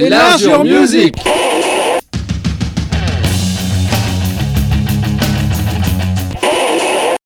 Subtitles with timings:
[0.00, 1.16] Enlarge your music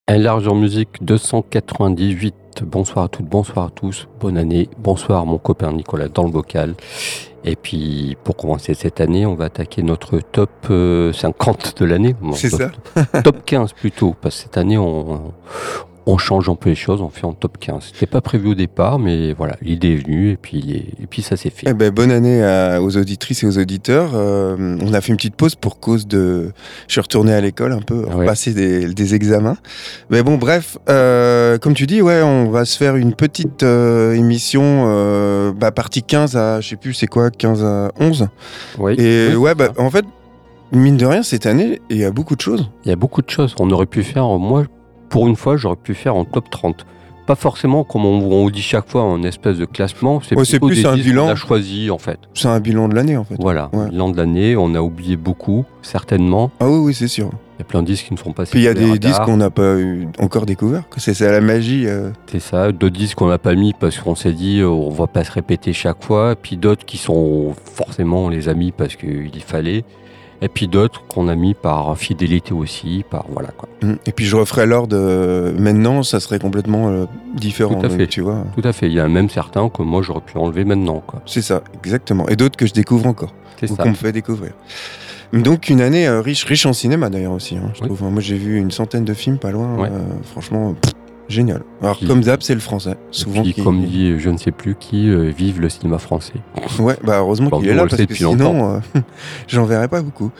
[0.09, 2.35] Enlarge your music 298.
[2.62, 4.08] Bonsoir à toutes, bonsoir à tous.
[4.21, 4.71] Bonne année.
[4.79, 6.75] Bonsoir mon copain Nicolas dans le bocal.
[7.44, 11.13] Et puis, pour commencer cette année, on va attaquer notre top 50 euh,
[11.79, 12.14] de l'année.
[12.35, 12.71] C'est ça
[13.22, 15.32] Top 15 plutôt, parce que cette année, on,
[16.07, 17.91] on change un peu les choses, on fait en top 15.
[17.93, 21.37] C'était pas prévu au départ, mais voilà, l'idée est venue et puis, et puis ça
[21.37, 21.67] s'est fait.
[21.69, 22.43] Eh ben, bonne année
[22.81, 24.11] aux auditrices et aux auditeurs.
[24.15, 26.53] Euh, on a fait une petite pause pour cause de.
[26.87, 29.57] Je suis retourné à l'école un peu, passer des, examens.
[30.11, 34.14] Mais bon, bref, euh, comme tu dis, ouais, on va se faire une petite euh,
[34.14, 38.28] émission, bah, partie 15 à, je sais plus, c'est quoi, 15 à 11.
[38.78, 38.94] Oui.
[38.98, 40.05] Et ouais, bah, en fait,
[40.72, 42.70] mine de rien, cette année, il y a beaucoup de choses.
[42.84, 43.55] Il y a beaucoup de choses.
[43.59, 44.64] On aurait pu faire, moi,
[45.12, 46.86] pour une fois, j'aurais pu faire en top 30.
[47.27, 51.27] Pas forcément comme on, dit chaque fois en espèce de classement, c'est plus un bilan.
[51.27, 52.19] qu'on a choisi en fait.
[52.34, 53.36] C'est un bilan de l'année en fait.
[53.38, 56.50] Voilà, bilan de l'année, on a oublié beaucoup, certainement.
[56.58, 57.30] Ah oui, oui, c'est sûr.
[57.58, 58.98] Il y a plein de disques qui ne sont pas Puis il y a des
[58.98, 59.77] disques qu'on n'a pas
[60.19, 61.86] encore découverts, c'est ça la magie.
[61.86, 62.10] Euh.
[62.26, 65.06] C'est ça, d'autres disques qu'on n'a pas mis parce qu'on s'est dit euh, on va
[65.06, 69.84] pas se répéter chaque fois, puis d'autres qui sont forcément les amis parce qu'il fallait
[70.42, 73.68] et puis d'autres qu'on a mis par fidélité aussi, par voilà quoi.
[73.82, 73.94] Mmh.
[74.06, 74.96] Et puis je referai l'ordre
[75.58, 77.80] maintenant, ça serait complètement euh, différent.
[77.80, 78.44] Tout à fait, tu vois.
[78.54, 78.86] Tout à fait.
[78.86, 81.22] Il y a même certains que moi j'aurais pu enlever maintenant quoi.
[81.26, 82.28] C'est ça, exactement.
[82.28, 83.32] Et d'autres que je découvre encore.
[83.60, 83.82] C'est ça.
[83.82, 84.52] Qu'on me fait découvrir.
[85.32, 87.56] Donc une année euh, riche, riche en cinéma d'ailleurs aussi.
[87.56, 88.02] Hein, je trouve.
[88.02, 89.84] Moi j'ai vu une centaine de films, pas loin.
[89.84, 90.74] Euh, franchement.
[91.33, 91.62] Génial.
[91.80, 92.97] Alors, comme Zap, c'est le français.
[93.11, 96.34] Souvent, comme dit je ne sais plus qui, euh, vive le cinéma français.
[96.78, 99.00] Ouais, bah heureusement qu'il est là, parce que sinon, euh,
[99.48, 100.31] j'en verrais pas beaucoup.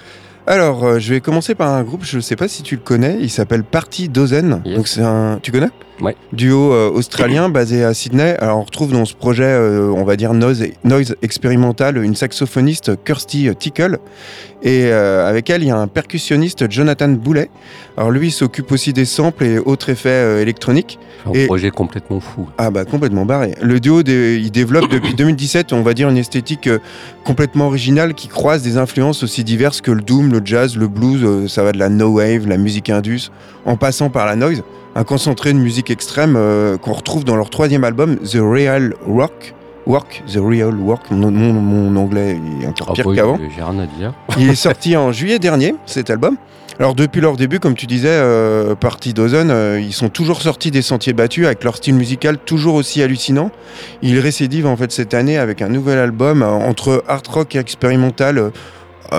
[0.47, 2.83] Alors, euh, je vais commencer par un groupe, je ne sais pas si tu le
[2.83, 4.61] connais, il s'appelle Party Dozen.
[4.65, 5.71] Donc c'est un, tu connais?
[6.03, 6.17] Ouais.
[6.33, 8.37] Duo australien basé à Sydney.
[8.39, 13.49] Alors on retrouve dans ce projet, on va dire noise, noise expérimental, une saxophoniste Kirsty
[13.59, 13.99] Tickle
[14.63, 17.51] et avec elle il y a un percussionniste Jonathan Boulet.
[17.97, 20.99] Alors lui, il s'occupe aussi des samples et autres effets euh, électroniques.
[21.27, 22.49] Un projet complètement fou.
[22.59, 23.55] Ah bah complètement barré.
[23.61, 26.79] Le duo, il développe depuis 2017, on va dire, une esthétique euh,
[27.25, 31.23] complètement originale qui croise des influences aussi diverses que le doom, le jazz, le blues,
[31.23, 33.31] euh, ça va de la no wave, la musique indus,
[33.67, 34.63] en passant par la noise.
[34.95, 36.39] Un concentré de musique extrême
[36.83, 39.55] qu'on retrouve dans leur troisième album, The Real Rock.
[39.87, 41.11] Work, The Real Work.
[41.11, 43.39] Mon, anglais est encore ah pire qu'avant.
[43.39, 44.13] J'ai rien à dire.
[44.39, 46.37] il est sorti en juillet dernier, cet album.
[46.79, 50.71] Alors depuis leur début, comme tu disais, euh, Party Dozen, euh, ils sont toujours sortis
[50.71, 53.51] des sentiers battus avec leur style musical toujours aussi hallucinant.
[54.01, 57.59] Ils récidivent en fait cette année avec un nouvel album euh, entre art rock et
[57.59, 58.53] expérimental.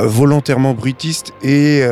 [0.01, 1.83] Volontairement brutiste et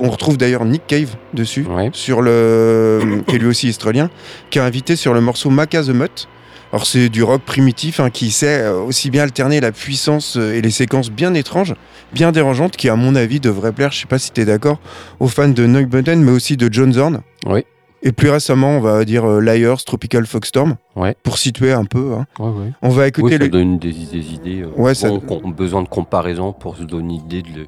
[0.00, 4.10] on retrouve d'ailleurs Nick Cave dessus sur le qui est lui aussi australien
[4.50, 6.28] qui a invité sur le morceau Maca the Mutt
[6.72, 10.54] alors c'est du rock primitif hein, qui sait euh, aussi bien alterner la puissance euh,
[10.54, 11.74] et les séquences bien étranges,
[12.14, 14.78] bien dérangeantes, qui à mon avis devraient plaire, je sais pas si tu es d'accord,
[15.20, 17.20] aux fans de Neubutton, mais aussi de John Zorn.
[17.44, 17.66] Oui.
[18.04, 21.14] Et plus récemment, on va dire euh, Liars, Tropical Foxstorm, ouais.
[21.22, 22.14] pour situer un peu.
[22.14, 22.26] Hein.
[22.40, 23.38] Ouais, On va écouter.
[23.38, 24.64] ça donne des, idées.
[24.76, 25.10] ouais, ça...
[25.10, 27.66] on, a besoin de comparaison pour se donner une idée de,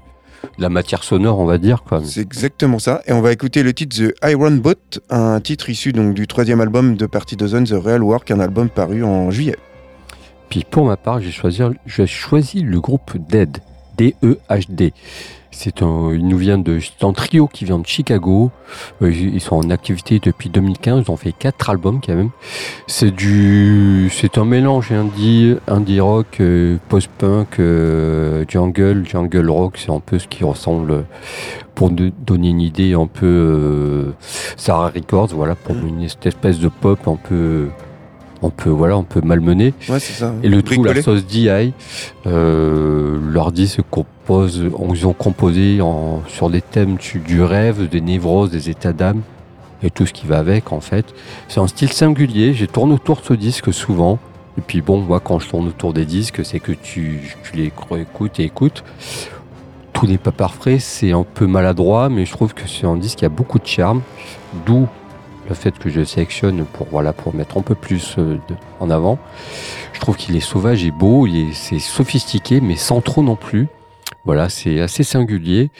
[0.59, 1.85] la matière sonore, on va dire.
[2.05, 3.03] C'est exactement ça.
[3.07, 4.75] Et on va écouter le titre The Iron Boat,
[5.11, 8.69] un titre issu donc du troisième album de Party Dozen, The Real Work, un album
[8.69, 9.57] paru en juillet.
[10.49, 13.59] Puis pour ma part, j'ai choisi, choisi le groupe Dead,
[13.97, 14.93] D-E-H-D.
[15.57, 18.51] C'est un, il nous vient de, c'est un trio qui vient de Chicago.
[19.03, 21.05] Euh, ils sont en activité depuis 2015.
[21.07, 22.31] Ils ont fait quatre albums quand même.
[22.89, 29.79] C'est du, c'est un mélange indie, indie rock, euh, post-punk, euh, jungle, jungle rock.
[29.79, 31.05] C'est un peu ce qui ressemble,
[31.77, 34.13] pour donner une idée, un peu
[34.57, 37.69] Sarah Records, voilà, pour une espèce de pop un peu
[38.43, 39.75] on peut voilà on peut malmener.
[39.89, 39.99] Ouais,
[40.43, 41.49] et le tout la sauce DI
[42.27, 48.01] euh, leur dit se compose ils ont composé en, sur des thèmes du rêve des
[48.01, 49.23] névroses des états d'âme
[49.83, 51.07] et tout ce qui va avec en fait.
[51.49, 52.55] C'est un style singulier.
[52.55, 54.19] J'ai tourné autour de ce disque souvent.
[54.57, 57.73] Et puis bon moi quand je tourne autour des disques c'est que tu, tu les
[58.01, 58.85] écoutes et écoutes
[59.93, 63.19] tout n'est pas parfait c'est un peu maladroit mais je trouve que c'est un disque
[63.19, 64.03] qui a beaucoup de charme.
[64.65, 64.89] D'où
[65.49, 68.39] le fait que je sélectionne pour, voilà, pour mettre un peu plus euh,
[68.81, 69.19] en avant.
[69.93, 73.37] Je trouve qu'il est sauvage et beau, il est, c'est sophistiqué, mais sans trop non
[73.37, 73.69] plus.
[74.25, 75.71] Voilà, c'est assez singulier.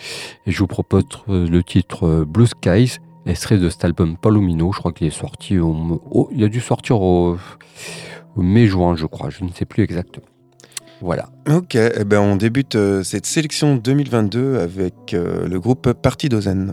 [0.47, 4.73] Et je vous propose euh, le titre euh, Blue Skies, extrait de cet album Palomino.
[4.73, 7.39] Je crois qu'il est sorti au, il a dû sortir au,
[8.37, 9.31] mai-juin, je crois.
[9.31, 10.27] Je ne sais plus exactement.
[11.01, 11.29] Voilà.
[11.51, 16.73] Ok, eh ben on débute cette sélection 2022 avec le groupe Party Dozen.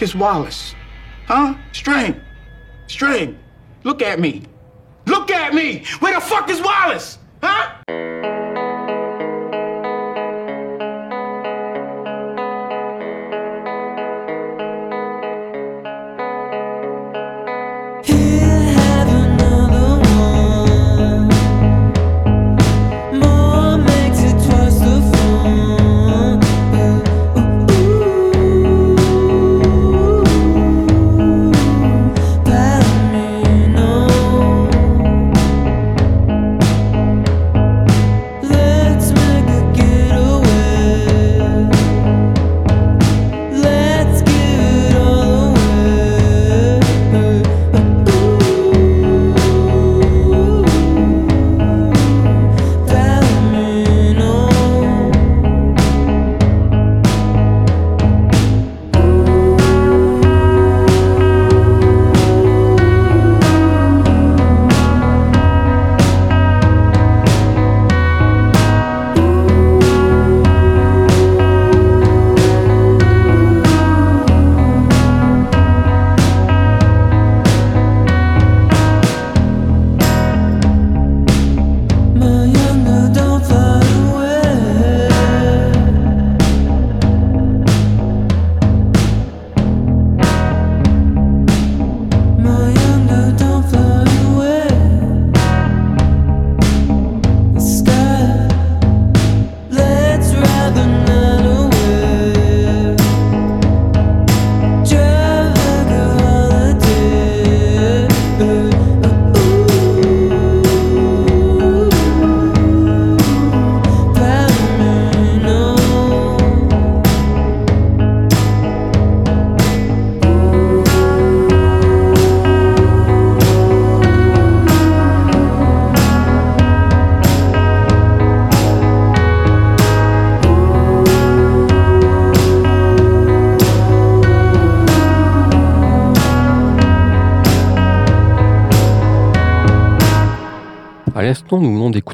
[0.00, 0.74] Fuck is Wallace?
[1.26, 1.54] Huh?
[1.72, 2.18] String.
[2.86, 3.38] String.
[3.84, 4.44] Look at me.
[5.04, 5.84] Look at me.
[5.98, 7.18] Where the fuck is Wallace?
[7.42, 8.29] Huh?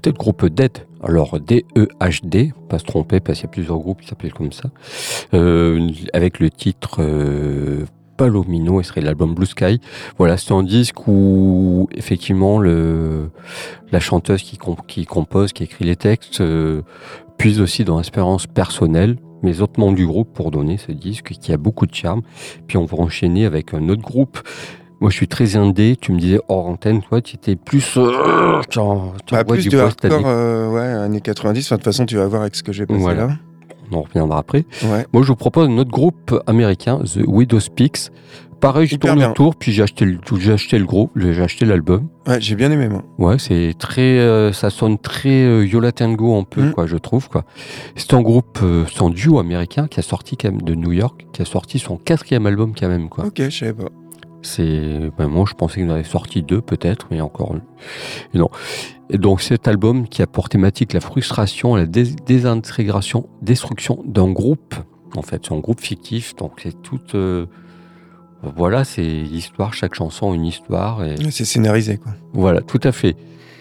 [0.06, 0.78] D'écouter le groupe Dead.
[1.02, 4.70] Alors D-E-H-D, pas se tromper parce qu'il y a plusieurs groupes qui s'appellent comme ça.
[5.34, 7.84] Euh, avec le titre euh,
[8.16, 9.80] Palomino, et serait l'album Blue Sky.
[10.18, 13.30] Voilà, c'est un disque où effectivement le,
[13.92, 14.58] la chanteuse qui,
[14.88, 16.82] qui compose, qui écrit les textes, euh,
[17.36, 21.52] puise aussi dans l'expérience personnelle mes autres membres du groupe pour donner ce disque qui
[21.52, 22.22] a beaucoup de charme.
[22.66, 24.40] Puis on va enchaîner avec un autre groupe
[25.00, 25.96] moi, je suis très indé.
[26.00, 27.96] Tu me disais hors antenne, toi, tu étais plus.
[27.96, 28.78] Euh, tu
[29.30, 31.68] bah, plus de hardcore, euh, ouais, années 90.
[31.68, 33.30] de toute façon, tu vas voir avec ce que j'ai passé là.
[33.92, 34.64] On en reviendra après.
[34.82, 38.10] Moi, je vous propose un autre groupe américain, The Widow Speaks.
[38.60, 42.08] Pareil, j'ai tourné autour, puis j'ai acheté le, j'ai acheté le groupe, j'ai acheté l'album.
[42.26, 43.04] Ouais, j'ai bien aimé moi.
[43.18, 46.72] Ouais, c'est très, euh, ça sonne très euh, Yola Tango un peu, mm.
[46.72, 47.44] quoi, je trouve quoi.
[47.96, 48.58] C'est un groupe,
[48.90, 51.78] c'est un duo américain qui a sorti quand même de New York, qui a sorti
[51.78, 53.26] son quatrième album quand même quoi.
[53.26, 53.90] Ok, je savais pas.
[54.46, 57.56] C'est ben, moi je pensais qu'il en avait sorti deux peut-être, mais encore
[58.34, 58.48] non.
[59.10, 64.76] Et donc cet album qui a pour thématique la frustration, la désintégration, destruction d'un groupe.
[65.16, 67.46] En fait, c'est un groupe fictif, donc c'est toute euh,
[68.42, 69.74] voilà, c'est l'histoire.
[69.74, 71.02] Chaque chanson une histoire.
[71.04, 71.16] Et...
[71.30, 72.12] C'est scénarisé quoi.
[72.32, 73.16] Voilà, tout à fait.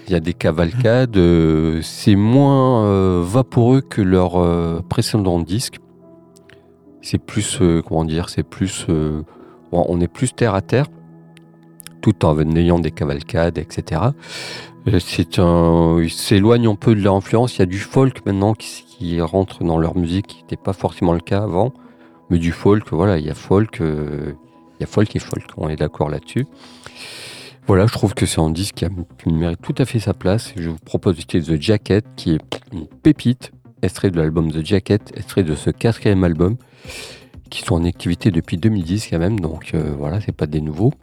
[0.07, 1.17] Il y a des cavalcades.
[1.17, 5.79] Euh, c'est moins euh, vaporeux que leur précédent disque.
[7.01, 8.87] C'est plus comment dire, c'est plus
[9.87, 10.87] on est plus terre à terre,
[12.01, 14.01] tout en ayant des cavalcades, etc.
[14.87, 17.57] Euh, c'est un, ils s'éloignent un peu de leur influence.
[17.57, 21.13] Il y a du folk maintenant qui, rentre dans leur musique, qui n'était pas forcément
[21.13, 21.73] le cas avant.
[22.29, 24.33] Mais du folk, voilà, il y a folk, euh,
[24.79, 25.43] il y folk et folk.
[25.57, 26.45] On est d'accord là-dessus.
[27.67, 30.53] Voilà, je trouve que c'est un disque qui, mérite tout à fait sa place.
[30.55, 33.51] Je vous propose d'écouter The Jacket, qui est une pépite,
[33.81, 36.57] extrait de l'album The Jacket, extrait de ce quatrième album
[37.49, 40.93] qui sont en activité depuis 2010 quand même, donc euh, voilà, c'est pas des nouveaux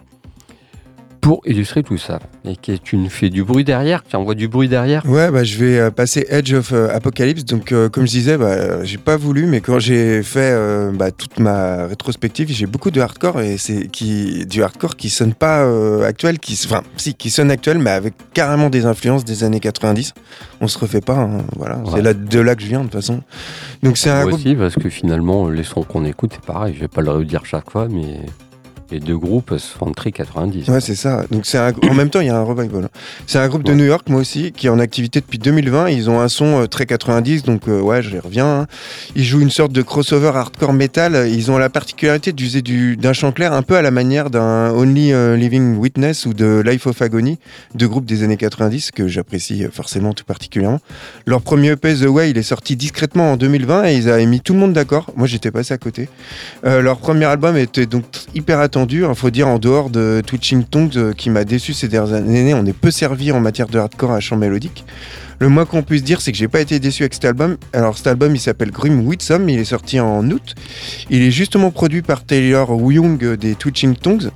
[1.23, 2.19] pour illustrer tout ça.
[2.45, 5.57] Et que tu fais du bruit derrière, tu envoies du bruit derrière Ouais, bah, je
[5.57, 7.45] vais euh, passer Edge of euh, Apocalypse.
[7.45, 10.53] Donc, euh, comme je disais, bah, j'ai pas voulu, mais quand j'ai fait
[10.93, 15.33] bah, toute ma rétrospective, j'ai beaucoup de hardcore et c'est qui, du hardcore qui sonne
[15.33, 15.63] pas
[16.05, 20.15] actuel, qui, enfin, si, qui sonne actuel, mais avec carrément des influences des années 90.
[20.61, 21.81] On se refait pas, hein, voilà.
[21.95, 23.21] C'est là, de là que je viens, de toute façon.
[23.85, 24.27] Donc, c'est un.
[24.27, 27.47] aussi, parce que finalement, les sons qu'on écoute, c'est pareil, je vais pas le redire
[27.47, 28.19] chaque fois, mais
[28.93, 30.69] les deux groupes sont très 90.
[30.69, 31.25] Ouais, c'est ça.
[31.31, 32.89] Donc c'est un- en même temps, il y a un revival.
[33.27, 33.73] C'est un groupe de.
[33.73, 35.89] New York, moi aussi, qui est en activité depuis 2020.
[35.89, 38.61] Ils ont un son euh, très 90, donc euh, ouais, je les reviens.
[38.61, 38.67] hein.
[39.17, 41.27] Ils jouent une sorte de crossover hardcore metal.
[41.31, 44.71] Ils ont la particularité d'user du- d'un chant clair un peu à la manière d'un
[44.73, 47.39] Only euh, Living Witness ou de Life of Agony,
[47.75, 50.81] deux groupes des années 90 que j'apprécie euh, forcément tout particulièrement.
[51.25, 54.41] Leur premier EP The Way, il est sorti discrètement en 2020 et ils avaient mis
[54.43, 55.07] tout le monde d'accord.
[55.17, 56.11] Moi, j'étais passé à côté.
[56.67, 58.82] Euh, leur premier album était donc hyper attendu.
[58.91, 62.55] Il faut dire, en dehors de Twitching Tongues, euh, qui m'a déçu ces dernières années,
[62.55, 64.85] on est peu servi en matière de hardcore à chant mélodique.
[65.39, 67.57] Le moins qu'on puisse dire, c'est que j'ai pas été déçu avec cet album.
[67.73, 69.49] Alors, cet album, il s'appelle Grim Whitsom.
[69.49, 70.55] Il est sorti en août.
[71.11, 74.31] Il est justement produit par Taylor Young euh, des Twitching Tongues.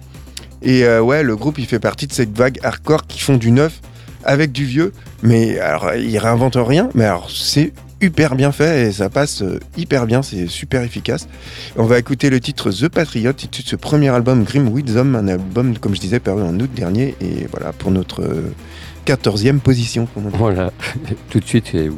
[0.62, 3.52] Et euh, ouais, le groupe, il fait partie de cette vague hardcore qui font du
[3.52, 3.80] neuf
[4.24, 4.92] avec du vieux.
[5.22, 6.88] Mais alors, ils réinventent rien.
[6.94, 10.22] Mais alors, c'est hyper bien fait et ça passe euh, hyper bien.
[10.22, 11.28] C'est super efficace.
[11.76, 15.28] On va écouter le titre The Patriot, issu de ce premier album Grim Wisdom, un
[15.28, 17.14] album, comme je disais, paru en août dernier.
[17.20, 18.54] Et voilà, pour notre euh,
[19.06, 20.08] 14e position.
[20.16, 20.72] Voilà,
[21.30, 21.88] tout de suite, c'est.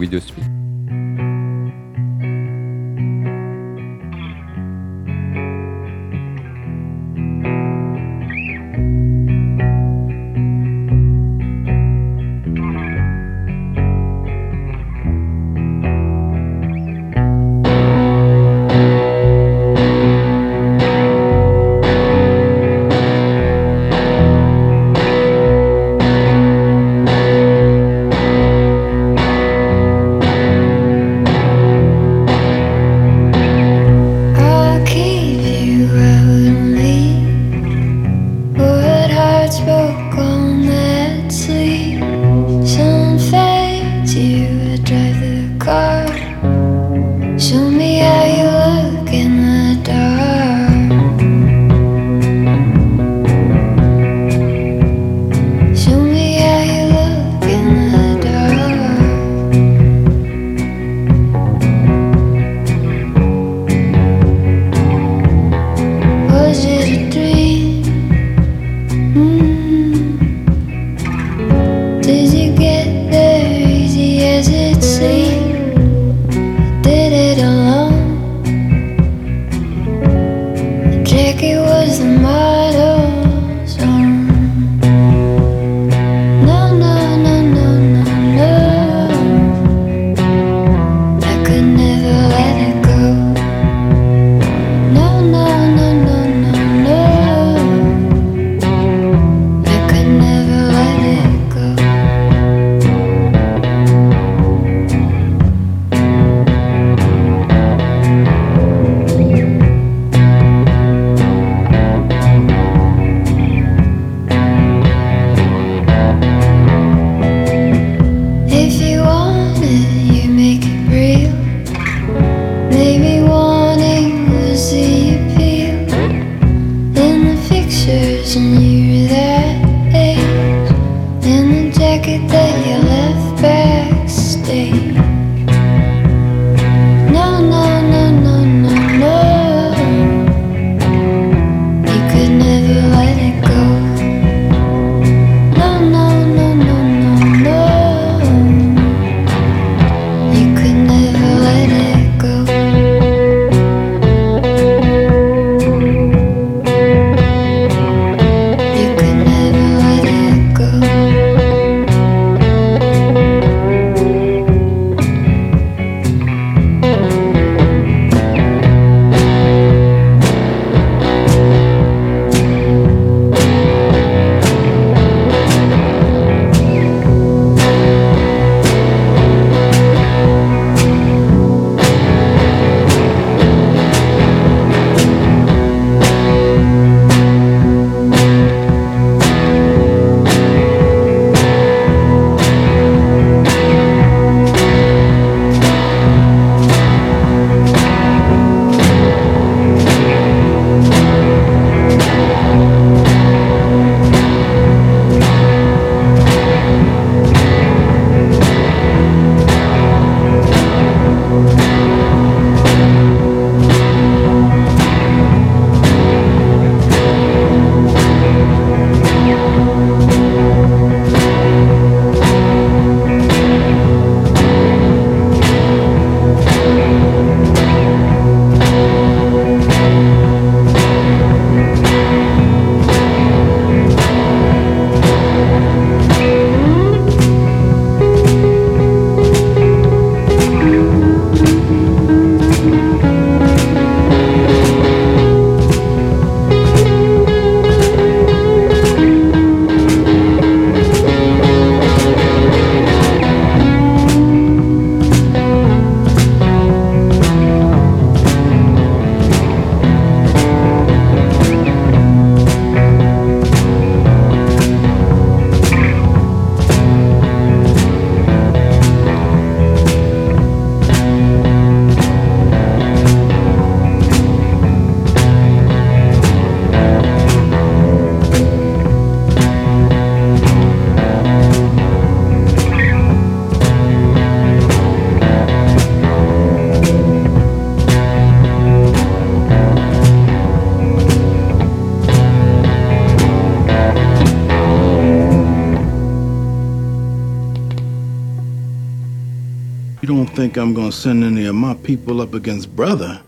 [300.39, 303.21] Think I'm gonna send any of my people up against brother?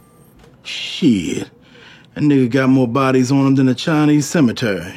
[0.63, 1.51] Shit.
[2.15, 4.97] That nigga got more bodies on him than a Chinese cemetery.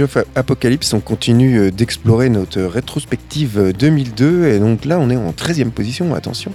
[0.00, 4.46] Of Apocalypse, on continue euh, d'explorer notre rétrospective euh, 2002.
[4.48, 6.52] Et donc là, on est en 13e position, attention.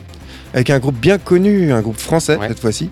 [0.54, 2.48] Avec un groupe bien connu, un groupe français Ouais.
[2.50, 2.90] cette fois-ci.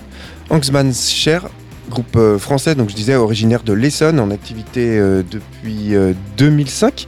[0.49, 1.49] Anxman's Share,
[1.89, 7.05] groupe euh, français, donc je disais originaire de l'Essonne, en activité euh, depuis euh, 2005.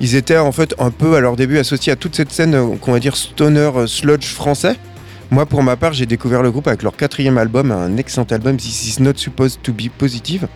[0.00, 2.76] Ils étaient en fait un peu à leur début associés à toute cette scène euh,
[2.80, 4.76] qu'on va dire stoner euh, sludge français.
[5.30, 8.56] Moi, pour ma part, j'ai découvert le groupe avec leur quatrième album, un excellent album,
[8.58, 10.46] This Is Not Supposed to Be Positive.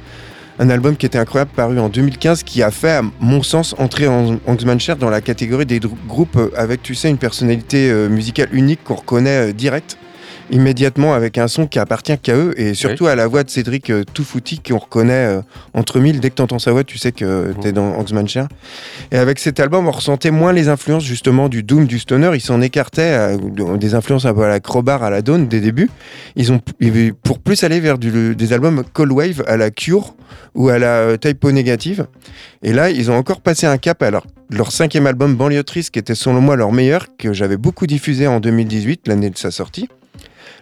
[0.59, 4.09] Un album qui était incroyable, paru en 2015, qui a fait, à mon sens, entrer
[4.09, 4.39] en
[4.79, 8.83] Share dans la catégorie des groupes euh, avec, tu sais, une personnalité euh, musicale unique
[8.83, 9.99] qu'on reconnaît euh, direct,
[10.51, 13.91] immédiatement, avec un son qui appartient qu'à eux, et surtout à la voix de Cédric
[13.91, 15.41] euh, Toufouti, qu'on reconnaît euh,
[15.75, 16.21] entre mille.
[16.21, 17.95] Dès que tu entends sa voix, tu sais que tu es dans
[18.27, 18.49] Share.
[19.13, 22.31] Et avec cet album, on ressentait moins les influences, justement, du Doom, du Stoner.
[22.35, 25.47] Ils s'en écartaient euh, de- des influences un peu à la Crowbar, à la Dawn,
[25.49, 25.91] des débuts.
[26.37, 26.61] Ils ont,
[27.23, 30.15] pour plus aller vers du- des albums Cold Wave à la Cure
[30.55, 32.07] ou à la euh, Typo Négative.
[32.63, 35.91] Et là, ils ont encore passé un cap à leur, leur cinquième album Banlieue Triste,
[35.91, 39.51] qui était selon moi leur meilleur, que j'avais beaucoup diffusé en 2018, l'année de sa
[39.51, 39.89] sortie.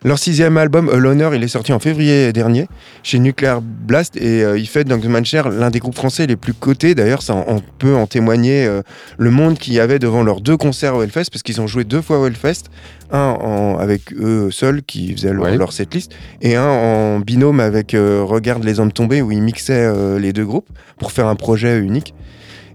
[0.02, 2.66] Leur sixième album, A Loner, il est sorti en février dernier
[3.02, 6.52] chez Nuclear Blast et euh, il fait donc Mancher l'un des groupes français les plus
[6.52, 6.94] cotés.
[6.94, 8.82] D'ailleurs, ça on peut en témoigner euh,
[9.16, 11.84] le monde qu'il y avait devant leurs deux concerts au Hellfest parce qu'ils ont joué
[11.84, 12.64] deux fois au Hellfest,
[13.12, 15.56] un en- avec eux seuls qui faisaient leur, Ouais.
[15.56, 19.90] leur setlist et un en binôme avec euh, Regarde les hommes tombés où ils mixaient
[20.18, 22.14] les deux groupes pour faire un projet unique.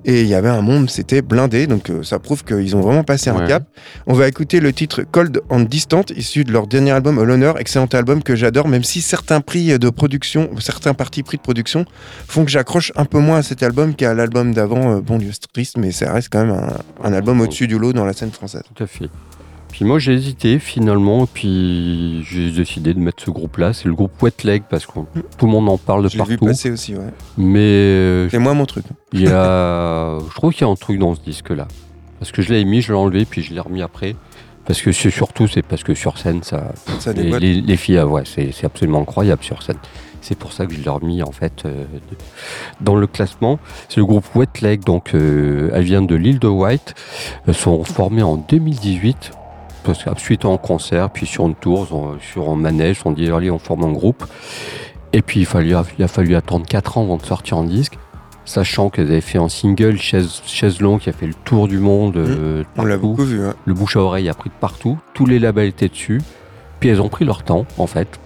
[0.05, 3.03] Et il y avait un monde, c'était blindé, donc euh, ça prouve qu'ils ont vraiment
[3.03, 3.63] passé un cap.
[4.07, 7.59] On va écouter le titre Cold and Distant, issu de leur dernier album, All Honor,
[7.59, 11.85] excellent album que j'adore, même si certains prix de production, certains partis pris de production
[12.27, 15.31] font que j'accroche un peu moins à cet album qu'à l'album d'avant, euh, Bon Dieu
[15.53, 18.31] triste, mais ça reste quand même un, un album au-dessus du lot dans la scène
[18.31, 18.63] française.
[18.73, 19.09] Tout à fait.
[19.71, 23.71] Puis moi j'ai hésité finalement, puis j'ai décidé de mettre ce groupe-là.
[23.73, 24.93] C'est le groupe Wet Leg parce que
[25.37, 26.45] tout le monde en parle de l'ai vu partout.
[26.47, 27.01] passer aussi, ouais.
[27.37, 28.85] Mais euh, C'est moins mon truc.
[29.13, 31.67] il y a, je trouve qu'il y a un truc dans ce disque-là.
[32.19, 34.15] Parce que je l'ai mis, je l'ai enlevé, puis je l'ai remis après.
[34.65, 37.41] Parce que c'est surtout, c'est parce que sur scène, ça, Ça les, déboîte.
[37.41, 39.77] les- les filles, ah ouais, c'est c'est absolument incroyable sur scène.
[40.21, 41.85] C'est pour ça que je l'ai remis en fait euh,
[42.81, 43.57] dans le classement.
[43.87, 46.93] C'est le groupe Wet Leg, donc euh, elle vient de l'île de White.
[47.47, 49.31] Elles sont formées en 2018
[49.93, 51.87] parce que suite à un concert, puis sur une tour,
[52.21, 54.23] sur un manège, on dit allez, on forme un groupe.
[55.13, 57.97] Et puis il, fallait, il a fallu attendre 4 ans avant de sortir en disque,
[58.45, 61.79] sachant qu'elles avaient fait en single Chaise, Chaise Longue qui a fait le tour du
[61.79, 62.17] monde.
[62.17, 63.43] euh, On l'a beaucoup vu.
[63.43, 63.55] hein.
[63.65, 66.21] Le bouche à oreille a pris de partout, tous les labels étaient dessus.
[66.79, 68.19] Puis elles ont pris leur temps, en fait.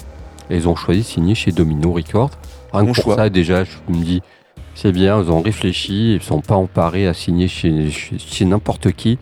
[0.50, 2.32] Elles ont choisi de signer chez Domino Records.
[2.74, 3.16] Rien Bon que pour choix.
[3.16, 4.22] ça, déjà, je me dis,
[4.76, 8.46] c'est bien, elles ont réfléchi, ils ne sont pas emparés à signer chez, chez, chez
[8.46, 9.18] n'importe qui,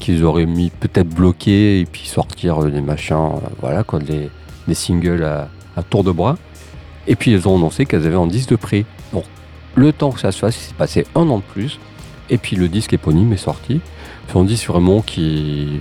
[0.00, 4.30] qu'ils auraient mis peut-être bloqué et puis sortir euh, des machins, euh, voilà, des,
[4.74, 6.36] singles à, tour de bras.
[7.06, 8.84] Et puis elles ont annoncé qu'elles avaient un disque de prix.
[9.12, 9.24] Donc,
[9.74, 11.78] le temps que ça se fasse, il s'est passé un an de plus.
[12.28, 13.80] Et puis le disque éponyme est sorti.
[14.28, 15.80] C'est un disque vraiment qui.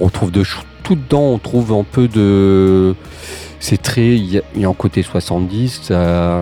[0.00, 0.44] On trouve de
[0.82, 2.94] tout dedans, on trouve un peu de.
[3.60, 4.16] C'est très.
[4.16, 6.40] Il y, a- un côté 70, ça-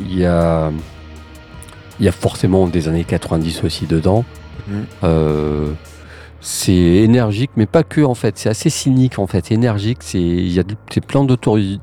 [0.00, 0.70] il y a.
[1.98, 4.24] Il y a forcément des années 90 aussi dedans.
[5.04, 5.72] Euh,
[6.40, 8.38] c'est énergique, mais pas que en fait.
[8.38, 9.50] C'est assez cynique en fait.
[9.52, 11.80] Énergique, c'est il y a de- c'est plein d'autori-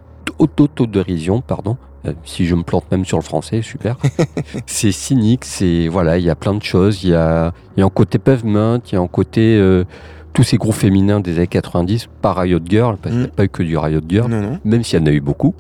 [0.58, 1.78] d'autodérision, pardon.
[2.06, 3.98] Euh, Si je me plante même sur le français, super.
[4.66, 7.04] c'est cynique, c'est voilà, il y a plein de choses.
[7.04, 9.84] Il y a, il y a un côté pavement, il y a un côté euh,
[10.34, 13.36] tous ces groupes féminins des années 90, pas Riot Girl, parce qu'il n'y a Mm.
[13.36, 15.54] pas eu que du Riot Girl, Non, non, même s'il y en a eu beaucoup.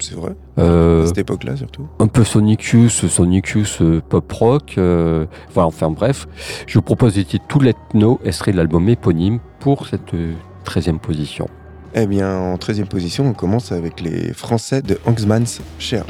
[0.00, 0.32] c'est vrai.
[0.58, 1.86] Euh, À cette époque-là, surtout.
[1.98, 4.74] un peu Sonic Youth, Sonic Youth euh, pop rock.
[4.78, 6.26] euh, voilà, enfin bref,
[6.66, 10.32] je vous propose titres tout l'ethno, extrait de l'album éponyme pour cette euh,
[10.64, 11.48] 13e position.
[11.94, 16.04] Eh bien, en 13e position, on commence avec les Français de Hangsmans Cher.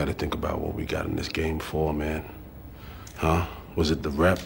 [0.00, 2.24] You gotta think about what we got in this game for, man.
[3.16, 3.44] Huh?
[3.76, 4.38] Was it the rep?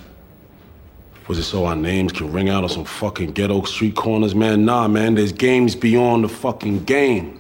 [1.29, 4.65] Was it so our names can ring out on some fucking ghetto street corners, man?
[4.65, 7.37] Nah, man, there's games beyond the fucking game.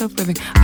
[0.00, 0.59] self-loathing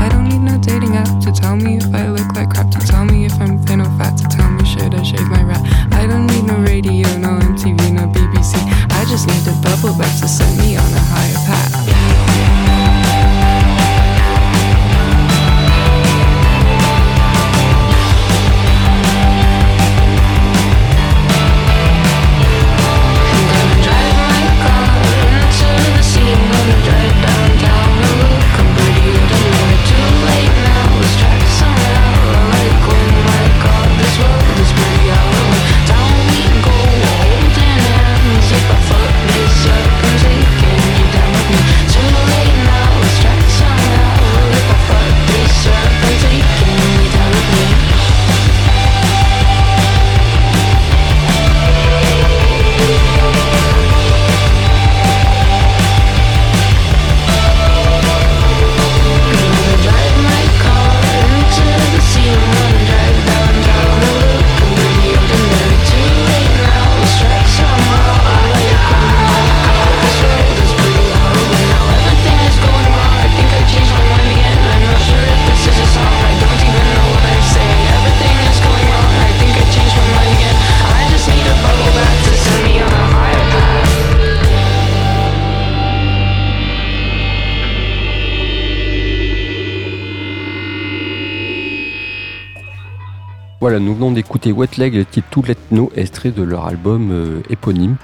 [93.79, 97.40] Nous venons d'écouter Wet Leg, le titre Tout Let Know, extrait de leur album euh,
[97.50, 97.96] éponyme.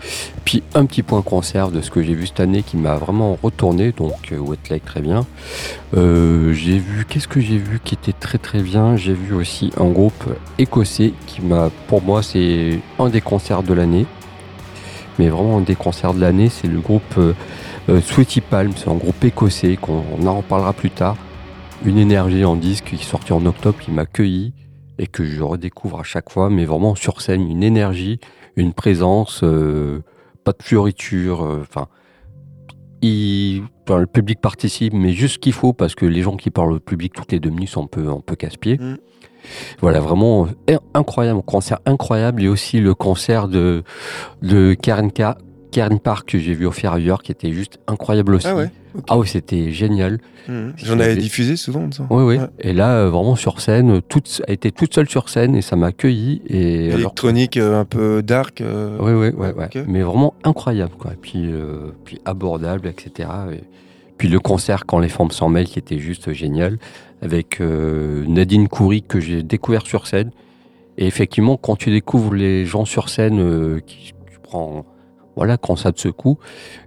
[0.45, 3.39] Puis un petit point conserve de ce que j'ai vu cette année qui m'a vraiment
[3.43, 5.27] retourné, donc euh, Wet Leg très bien.
[5.97, 8.97] Euh, j'ai vu, qu'est-ce que j'ai vu qui était très très bien?
[8.97, 10.25] J'ai vu aussi un groupe
[10.59, 14.07] écossais qui m'a, pour moi, c'est un des concerts de l'année.
[15.19, 17.35] Mais vraiment un des concerts de l'année, c'est le groupe euh,
[17.89, 21.17] euh, Sweetie Palm, c'est un groupe écossais qu'on on en reparlera plus tard.
[21.85, 24.53] Une énergie en disque qui est sorti en octobre qui m'a cueilli
[24.99, 28.21] et que je redécouvre à chaque fois, mais vraiment sur scène, une énergie,
[28.57, 30.01] une présence, euh,
[30.45, 31.87] pas de fioriture, euh, enfin,
[33.01, 36.51] il- enfin, le public participe, mais juste ce qu'il faut, parce que les gens qui
[36.51, 38.79] parlent au public toutes les deux minutes sont un peu, un peu casse-pied.
[38.79, 38.97] Mm.
[39.81, 43.83] Voilà, vraiment euh, incroyable, concert incroyable, et aussi le concert de,
[44.43, 45.39] de Karen, Ka-
[45.73, 48.47] Karen Park que j'ai vu au Ferrailleur, qui était juste incroyable aussi.
[48.47, 48.71] Ah ouais
[49.09, 50.19] Ah oui, c'était génial.
[50.49, 52.07] Je J'en avais diffusé souvent ça.
[52.11, 52.39] Oui, oui.
[52.39, 52.47] Ouais.
[52.61, 55.77] Et là, euh, vraiment sur scène, toute, elle était toute seule sur scène et ça
[55.77, 56.43] m'a accueilli.
[56.49, 57.15] Et alors-
[57.57, 58.61] euh, un peu dark.
[58.61, 59.65] euh, Oui, oui, ouais, ouais.
[59.67, 59.79] ok.
[59.87, 61.13] Mais vraiment incroyable, quoi.
[61.13, 63.29] Et puis, euh, puis abordable, etc.
[63.53, 63.61] Et
[64.19, 66.79] puis le concert quand les formes s'en mêlent, qui était juste génial,
[67.23, 70.31] avec Nadine Coury que j'ai découvert sur scène.
[70.99, 74.85] Et effectivement, quand tu découvres les gens sur scène, qui, tu prends
[75.37, 76.39] voilà, quand ça te secoue,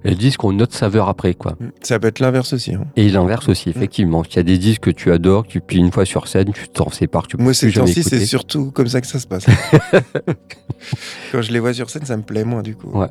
[0.03, 1.55] et le disque a une autre saveur après, quoi.
[1.81, 2.73] Ça peut être l'inverse aussi.
[2.75, 2.85] hein.
[2.95, 4.23] Et l'inverse aussi, effectivement.
[4.29, 6.67] Il y a des disques que tu adores, tu puis une fois sur scène, tu
[6.69, 9.45] t'en sépares, tu Moi, ces temps-ci, c'est surtout comme ça que ça se passe.
[11.31, 12.89] Quand je les vois sur scène, ça me plaît moins du coup.
[12.97, 13.07] Ouais.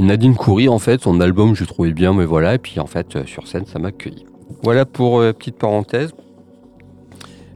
[0.00, 2.86] Nadine Coury, en fait, son album, je le trouvais bien, mais voilà, et puis en
[2.86, 4.26] fait, euh, sur scène, ça m'a accueilli.
[4.62, 6.12] Voilà pour euh, petite parenthèse.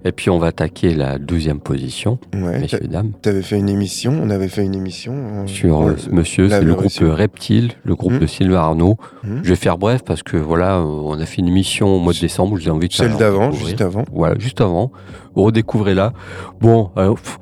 [0.05, 3.13] Et puis on va attaquer la deuxième position, Ouais, messieurs, dames.
[3.21, 5.13] T'avais fait une émission, on avait fait une émission.
[5.15, 8.19] euh, Sur on- euh, monsieur, c'est le groupe Reptile, le groupe Mhm.
[8.21, 8.97] de Sylvain Arnaud.
[9.25, 9.41] Mhm.
[9.43, 12.13] Je vais faire bref parce que voilà, euh, on a fait une émission au mois
[12.15, 14.05] de décembre, j'ai envie de Celle d'avant, juste avant.
[14.13, 14.91] Voilà, juste avant.
[15.37, 16.13] Redécouvrez-la.
[16.61, 16.91] Bon,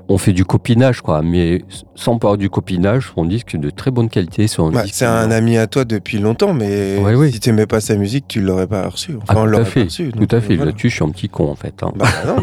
[0.08, 1.62] on fait du copinage, quoi, mais
[1.94, 4.46] sans parler du copinage, on dit que de très bonne qualité.
[4.46, 7.32] C'est un Bah, disque- c'est un ami à toi depuis longtemps, mais Ouais, oui.
[7.32, 9.12] si t'aimais pas sa musique, tu l'aurais pas reçu.
[9.22, 10.12] Enfin, Ah, on tout à l'aurait fait, pas reçu.
[10.12, 10.56] tout à fait.
[10.56, 10.70] voilà.
[10.72, 11.82] Là-dessus, je suis un petit con, en fait.
[11.82, 11.92] hein.
[11.96, 12.42] Bah non,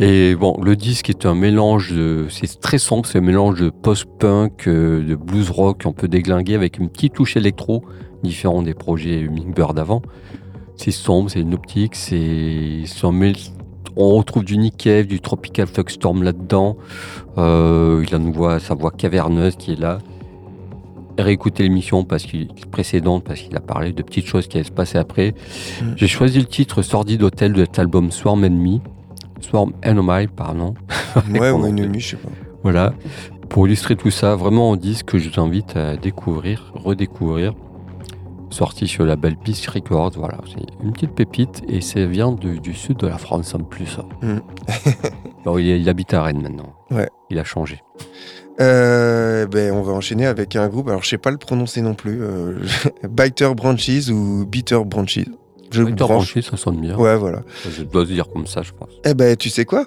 [0.00, 2.26] Et bon, le disque est un mélange de.
[2.30, 6.54] C'est très sombre, c'est un mélange de post-punk, euh, de blues rock, un peu déglingué,
[6.54, 7.84] avec une petite touche électro,
[8.22, 10.02] différent des projets Hummingbird d'avant.
[10.76, 12.84] C'est sombre, c'est une optique, c'est.
[13.94, 16.78] On retrouve du Nick Cave, du Tropical Storm là-dedans.
[17.36, 19.98] Euh, il a une voix, sa voix caverneuse qui est là.
[21.18, 24.72] Réécouter l'émission parce qu'il précédente parce qu'il a parlé de petites choses qui allaient se
[24.72, 25.34] passer après.
[25.82, 25.92] Mm.
[25.96, 28.80] J'ai choisi le titre Sordide Hotel de cet album Swarm Enemy.
[29.40, 30.74] Swarm Enemy, pardon.
[31.30, 32.28] ouais, ou ennemi, je sais pas.
[32.62, 32.94] Voilà.
[33.48, 37.52] Pour illustrer tout ça, vraiment un disque que je vous invite à découvrir, redécouvrir.
[38.50, 42.56] Sorti sur la belle Peace Records, voilà, c'est une petite pépite et ça vient de-
[42.58, 43.98] du sud de la France en plus.
[44.22, 44.38] Mm.
[45.44, 46.72] Bon, il, il habite à Rennes maintenant.
[46.92, 47.08] Ouais.
[47.28, 47.82] Il a changé.
[48.62, 51.94] Euh, ben, on va enchaîner avec un groupe, alors je sais pas le prononcer non
[51.94, 52.58] plus, euh,
[53.08, 55.20] Biter Branches ou Bitter Branches.
[55.70, 56.34] Je Victor branche.
[56.34, 56.96] Branché, ça sonne bien.
[56.96, 57.42] Ouais, voilà.
[57.68, 58.90] Je dois dire comme ça, je pense.
[59.04, 59.86] Eh ben, tu sais quoi?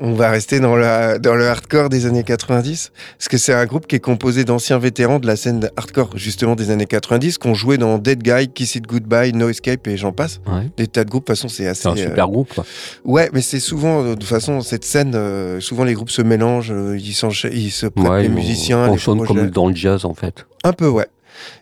[0.00, 3.66] On va rester dans, la, dans le hardcore des années 90, parce que c'est un
[3.66, 7.46] groupe qui est composé d'anciens vétérans de la scène hardcore, justement des années 90, qui
[7.48, 10.40] ont joué dans Dead Guy, Kiss It Goodbye, No Escape et j'en passe.
[10.46, 10.70] Ouais.
[10.76, 11.82] Des tas de groupes, de toute façon, c'est assez...
[11.82, 12.54] C'est un euh, super groupe.
[12.54, 12.64] quoi.
[13.04, 16.22] Ouais, mais c'est souvent, euh, de toute façon, cette scène, euh, souvent les groupes se
[16.22, 19.40] mélangent, euh, ils, ils se prêtent Ouais, les on- musiciens, on les sonne projets.
[19.40, 20.46] comme dans le jazz en fait.
[20.62, 21.06] Un peu, ouais.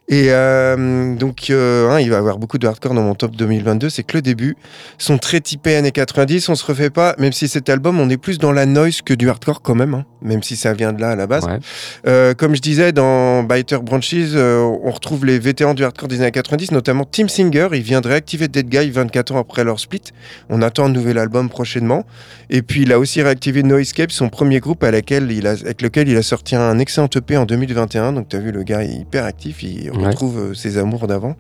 [0.09, 3.35] Et euh, donc, euh, hein, il va y avoir beaucoup de hardcore dans mon top
[3.35, 3.91] 2022.
[3.91, 4.57] C'est que le début
[4.99, 6.49] sont très typés années 90.
[6.49, 9.15] On se refait pas, même si cet album, on est plus dans la noise que
[9.15, 11.45] du hardcore quand même, hein, même si ça vient de là à la base.
[11.45, 11.59] Ouais.
[12.07, 16.21] Euh, comme je disais, dans Biter Branches, euh, on retrouve les vétérans du hardcore des
[16.21, 17.69] années 90, notamment Tim Singer.
[17.73, 20.03] Il vient de réactiver Dead Guy 24 ans après leur split.
[20.49, 22.05] On attend un nouvel album prochainement.
[22.49, 25.53] Et puis, il a aussi réactivé No Escape, son premier groupe à laquelle il a,
[25.53, 28.13] avec lequel il a sorti un excellent EP en 2021.
[28.13, 29.65] Donc, tu as vu, le gars est hyper actif.
[29.65, 30.09] Il Ouais.
[30.09, 31.37] retrouve euh, ses amours d'avant.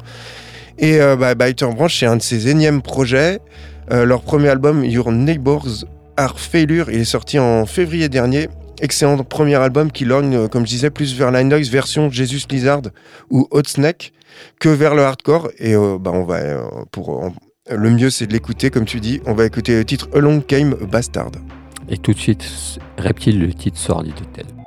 [0.78, 3.40] Et euh, bah, Biter Branch, c'est un de ses énièmes projets.
[3.92, 5.84] Euh, leur premier album, Your Neighbors
[6.16, 8.48] Are Failure, il est sorti en février dernier.
[8.80, 12.82] Excellent premier album qui lorgne, comme je disais, plus vers la noise version Jesus Lizard
[13.30, 14.12] ou Hot Snake
[14.60, 15.50] que vers le hardcore.
[15.58, 17.30] Et euh, bah, on va, euh, pour,
[17.70, 19.20] le mieux, c'est de l'écouter, comme tu dis.
[19.26, 21.32] On va écouter le titre Along Came Bastard.
[21.88, 22.44] Et tout de suite,
[22.98, 24.46] Reptile, le titre Sordide Hotel.
[24.46, 24.65] Try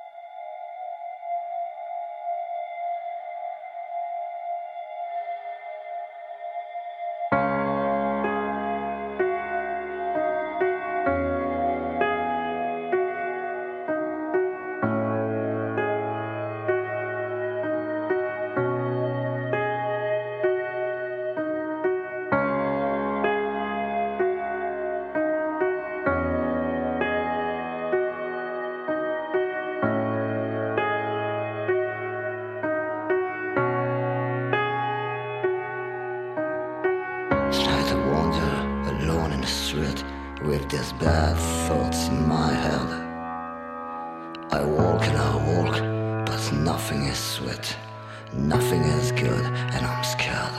[44.52, 47.78] I walk and I walk, but nothing is sweet,
[48.34, 50.56] nothing is good, and I'm scared.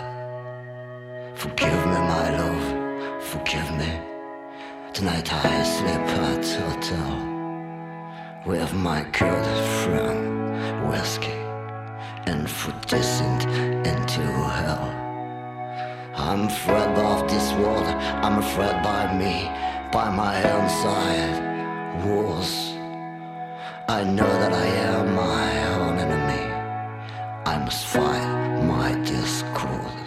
[1.35, 3.91] Forgive me, my love, forgive me.
[4.93, 7.13] Tonight I sleep at hotel
[8.47, 9.47] with my good
[9.83, 11.41] friend whiskey
[12.27, 13.43] and food descent
[13.85, 14.23] into
[14.59, 14.87] hell.
[16.15, 17.87] I'm afraid of this world,
[18.25, 19.51] I'm afraid by me,
[19.91, 21.51] by my own side.
[23.91, 26.47] I know that I am my own enemy.
[27.45, 30.07] I must fight my discord.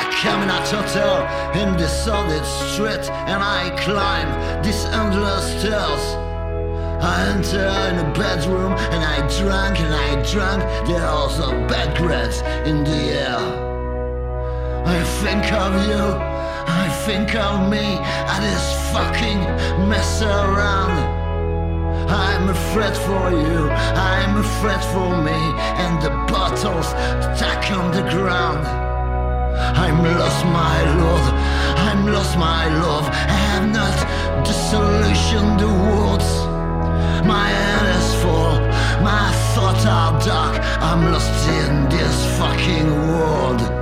[0.00, 1.16] I come in a hotel
[1.54, 6.23] in the solid street and I climb these endless stairs.
[7.04, 10.62] I enter in a bedroom and I drank and I drank.
[10.88, 13.40] There are also bad breaths in the air.
[14.86, 16.04] I think of you,
[16.82, 19.40] I think of me, I just fucking
[19.86, 20.96] mess around.
[22.08, 25.40] I'm afraid for you, I'm afraid for me,
[25.84, 26.88] and the bottles
[27.36, 28.64] stuck on the ground.
[29.76, 31.26] I'm lost, my love,
[31.86, 33.96] I'm lost, my love, I have not
[34.46, 36.53] the solution, the words.
[37.26, 38.60] My head is full,
[39.02, 43.73] my thoughts are dark, I'm lost in this fucking world.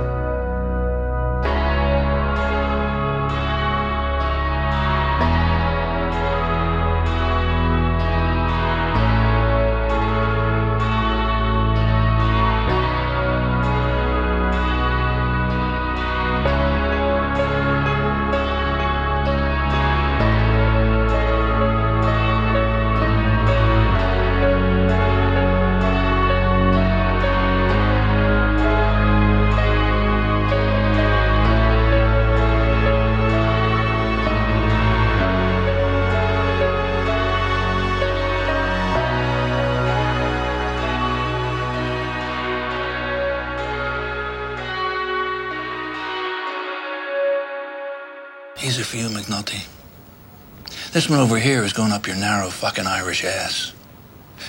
[50.93, 53.73] This one over here is going up your narrow fucking Irish ass.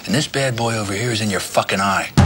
[0.05, 2.23] And this bad boy over here is in your fucking eye.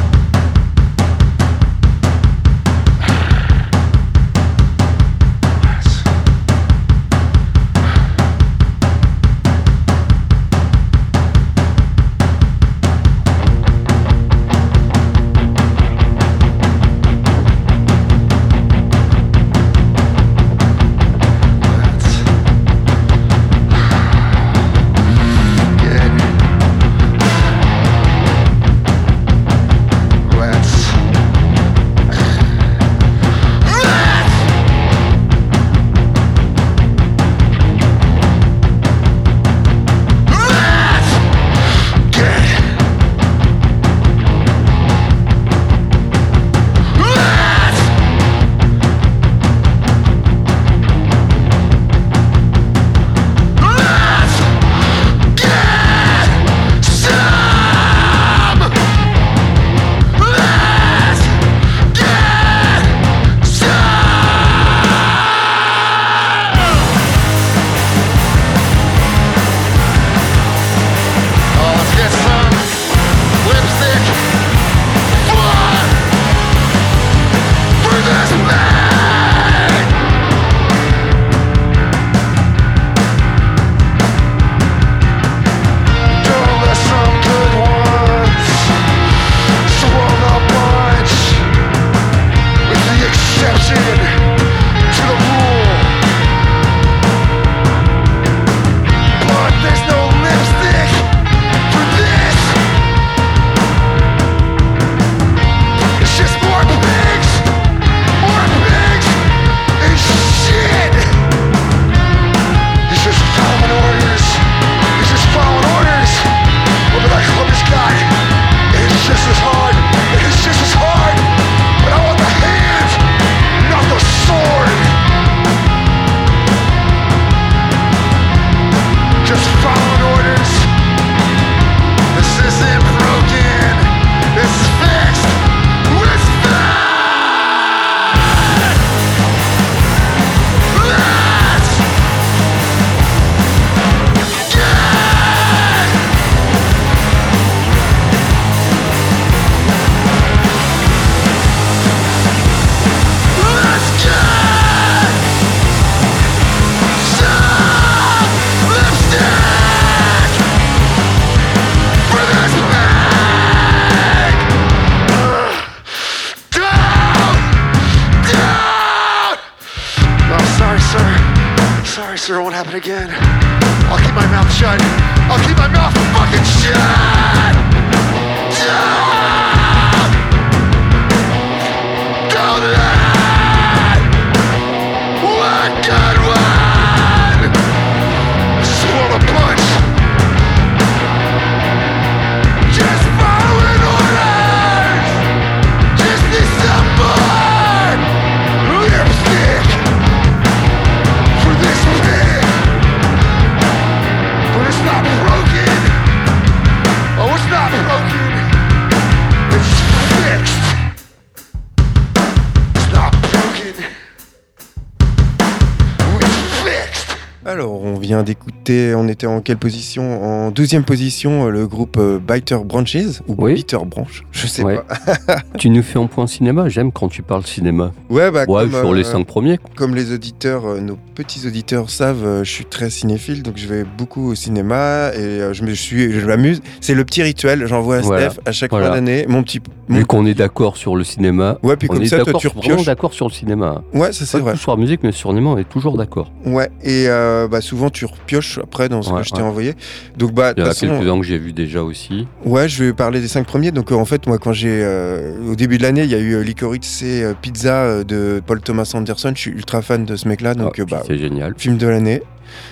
[218.19, 220.23] Vient d'écouter, on était en quelle position?
[220.23, 222.97] En 12e position, euh, le groupe euh, Biter Branches,
[223.29, 223.55] ou Oui.
[223.55, 224.81] Biter Branch, je sais Ouais.
[225.27, 225.37] pas.
[225.59, 227.93] tu nous fais un point cinéma, j'aime quand tu parles cinéma.
[228.11, 229.59] Ouais, bah, Ouais, comme, sur les euh, cinq premiers.
[229.77, 234.31] comme les auditeurs, nos petits auditeurs savent, je suis très cinéphile, donc je vais beaucoup
[234.31, 236.61] au cinéma et je me suis, je m'amuse.
[236.81, 238.31] C'est le petit rituel, j'envoie à Voilà.
[238.31, 238.89] Steph à chaque Voilà.
[238.89, 239.61] fin d'année, mon petit.
[239.89, 242.27] mon- Vu qu'on est d'accord sur le cinéma, Ouais, puis on comme est ça, toi,
[242.27, 242.85] d'accord, tu repioches.
[242.85, 243.83] d'accord sur le cinéma.
[243.95, 244.57] Ouais, ça c'est vrai.
[244.57, 246.31] sur la musique, mais sur le cinéma, on est toujours d'accord.
[246.45, 249.43] Ouais, et euh, bah, souvent tu repioches après dans ce Ouais, que je t'ai ouais.
[249.43, 249.75] envoyé.
[250.17, 252.27] Donc, bah, Il y en a quelques-uns que j'ai vu déjà aussi.
[252.45, 253.71] Ouais, je vais parler des cinq premiers.
[253.73, 254.81] Donc, euh, en fait, moi, quand j'ai.
[254.83, 258.61] euh, au début de l'année, il y a eu euh, Licorice et Pizza de Paul
[258.61, 259.33] Thomas Anderson.
[259.35, 260.55] Je suis ultra fan de ce mec-là.
[260.55, 261.55] Donc, Ah, bah, c'est génial.
[261.57, 262.23] film de l'année.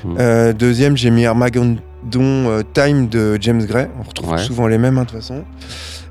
[0.05, 0.17] Mm.
[0.19, 1.77] Euh, deuxième, j'ai mis Armageddon
[2.75, 3.89] Time de James Gray.
[3.99, 4.39] On retrouve Ouais.
[4.39, 5.45] souvent les mêmes, hein, de toute façon.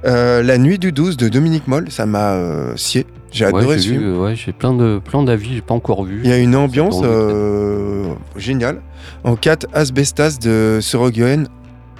[0.06, 3.06] Euh, La nuit du 12 de Dominique Moll, ça m'a euh, scié.
[3.32, 4.20] J'ai Ouais, adoré ce vu, film.
[4.20, 6.22] ouais, j'ai plein de plein d'avis, j'ai pas encore vu.
[6.24, 8.06] Il y a une ambiance euh,
[8.38, 8.82] géniale.
[9.24, 11.44] En 4, Asbestas de Sorogoyen.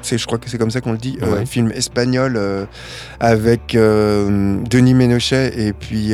[0.02, 1.18] C'est, je crois que c'est comme ça qu'on le dit.
[1.22, 1.46] Ouais.
[1.48, 2.40] film espagnol
[3.20, 6.14] avec Denis Ménochet et puis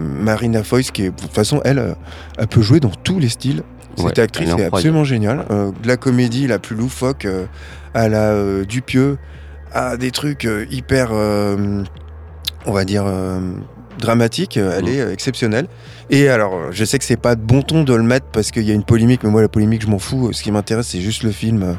[0.00, 1.94] Marina Foïs, qui est, de toute façon, elle,
[2.38, 3.62] elle peut jouer dans tous les styles.
[3.96, 5.44] Cette actrice est absolument géniale.
[5.50, 7.26] De la comédie la plus loufoque
[7.92, 9.18] à la Dupieux,
[9.72, 11.82] à des trucs euh, hyper, euh,
[12.66, 13.40] on va dire, euh,
[13.98, 14.56] dramatiques.
[14.56, 14.88] Elle Mhm.
[14.90, 15.66] est exceptionnelle.
[16.10, 18.64] Et alors, je sais que c'est pas de bon ton de le mettre parce qu'il
[18.64, 20.32] y a une polémique, mais moi, la polémique, je m'en fous.
[20.32, 21.76] Ce qui m'intéresse, c'est juste le film.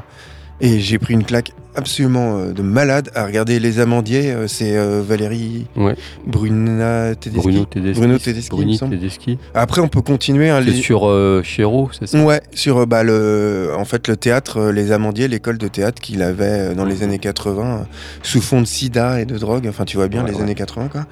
[0.65, 4.31] Et j'ai pris une claque absolument euh, de malade à regarder Les Amandiers.
[4.31, 5.93] euh, C'est euh, Valérie Ouais.
[6.25, 7.41] Bruna Tedeschi.
[7.41, 7.99] Bruno Tedeschi.
[7.99, 8.95] Bruno Tedeschi, il me Bruni semble.
[8.97, 9.37] Tedeschi.
[9.53, 10.49] Après, on peut continuer.
[10.49, 12.23] hein, C'est les- sur euh, Chéreau, c'est ça?
[12.23, 16.01] Ouais, sur euh, bah, le, en fait, le théâtre, euh, les Amandiers, l'école de théâtre
[16.01, 17.83] qu'il avait euh, dans les années 80, euh,
[18.21, 20.43] sous fond de sida et de drogue, enfin tu vois bien Ouais, les ouais.
[20.43, 21.05] années 80 quoi.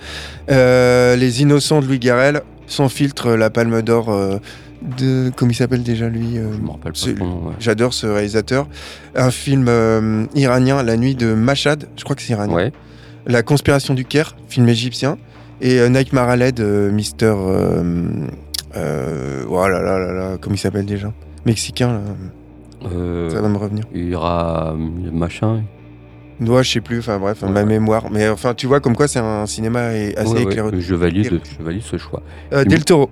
[0.49, 4.37] Euh, les Innocents de Louis Garrel, sans filtre, euh, la Palme d'Or euh,
[4.97, 5.31] de.
[5.35, 7.53] Comment il s'appelle déjà lui euh, Je me rappelle pas ouais.
[7.59, 8.67] J'adore ce réalisateur.
[9.15, 12.53] Un film euh, iranien, La nuit de Mashhad, je crois que c'est iranien.
[12.53, 12.71] Ouais.
[13.25, 15.17] La conspiration du Caire, film égyptien.
[15.61, 17.33] Et euh, Nike Maraled, Mister.
[18.75, 21.11] Euh, oh là là là là, comment il s'appelle déjà?
[21.45, 22.01] Mexicain, là.
[23.29, 23.83] Ça va me revenir.
[23.93, 24.73] euh,
[25.11, 25.63] machin.
[26.39, 27.65] Ouais, je sais plus, enfin bref, ma Ouais.
[27.65, 28.05] mémoire.
[28.11, 30.69] Mais enfin, tu vois, comme quoi c'est un cinéma assez Ouais, ouais, éclairé.
[30.79, 32.23] je valide, je valide ce choix.
[32.53, 33.11] Euh, Del Toro.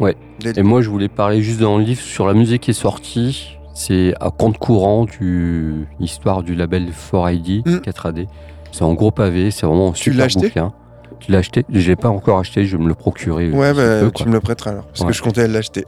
[0.00, 0.16] Ouais.
[0.56, 3.56] Et moi, je voulais parler juste dans le livre sur la musique qui est sortie.
[3.74, 7.76] C'est à compte courant du l'histoire du label 4ID, Mm.
[7.80, 8.26] 4AD.
[8.72, 10.72] C'est en gros pavé, c'est vraiment un Tu super bouquin.
[11.18, 11.64] Tu l'as acheté?
[11.70, 13.50] Je l'ai pas encore acheté, je vais me le procurer.
[13.50, 15.06] Ouais, d'ici bah, peu, tu me le prêteras alors, parce Ouais.
[15.08, 15.84] que je comptais l'acheter.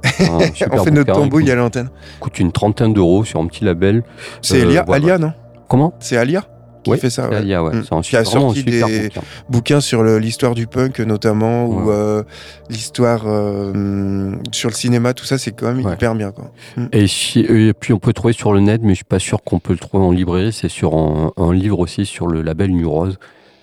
[0.55, 1.87] Super On fait notre bouquin, tambouille il à l'antenne.
[1.89, 4.03] coûte, coûte une trentaine d'euros sur un petit label.
[4.43, 5.05] C'est Euh, Alia, voilà.
[5.05, 5.33] Alia, non?
[5.69, 5.95] Comment?
[6.01, 6.45] C'est Alia?
[6.83, 7.29] Qui Ouais, fait ça.
[7.29, 7.37] ouais.
[7.37, 7.75] Alia, ouais.
[7.75, 8.01] Mm.
[8.03, 9.21] Qui a sorti des- bouquin.
[9.49, 12.23] Bouquin sur l'histoire du punk notamment, ou euh,
[12.71, 16.31] l'histoire euh, sur le cinéma, tout ça, c'est quand même hyper bien.
[16.33, 16.51] Quoi.
[16.93, 19.19] Et, si- et puis on peut le trouver sur le net, mais je suis pas
[19.19, 20.53] sûr qu'on peut le trouver en librairie.
[20.53, 23.19] C'est sur un, un livre aussi sur le label New Rose.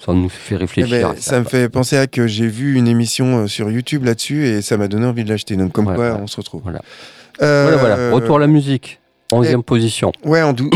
[0.06, 1.10] Ça nous fait Eh réfléchir.
[1.10, 4.06] ben, à ça me fait penser à que j'ai vu une émission euh, sur YouTube
[4.06, 5.58] là-dessus et ça m'a donné envie de l'acheter.
[5.58, 6.62] Donc comme quoi, on se retrouve.
[6.64, 6.80] Voilà.
[7.42, 8.12] Euh, Voilà, voilà.
[8.16, 9.00] Retour à la musique.
[9.32, 10.12] Onzième position.
[10.26, 10.70] Ouais, en, dou-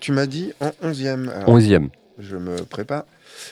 [0.00, 1.28] tu m'as dit en 11e.
[1.30, 1.88] Alors, Onzième.
[2.18, 3.04] Je me prépare.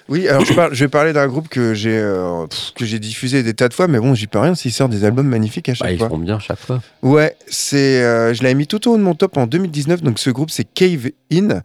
[0.09, 3.69] Oui, alors je, vais parler d'un groupe que j'ai euh, que j'ai diffusé des tas
[3.69, 5.93] de fois, mais bon, j'y peux rien s'il sort des albums magnifiques à chaque Bah,
[5.93, 6.09] ils fois.
[6.11, 6.81] font bien chaque fois.
[7.03, 10.03] Ouais, c'est, euh, je l'avais mis tout au haut de mon top en 2019.
[10.03, 11.63] Donc ce groupe, c'est Cave In.